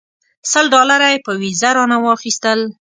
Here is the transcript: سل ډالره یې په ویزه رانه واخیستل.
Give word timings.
سل 0.51 0.65
ډالره 0.73 1.07
یې 1.13 1.19
په 1.25 1.31
ویزه 1.41 1.69
رانه 1.77 1.97
واخیستل. 2.01 2.59